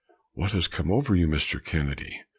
[0.33, 1.63] "What has come over you Mr.
[1.63, 2.23] Kennedy?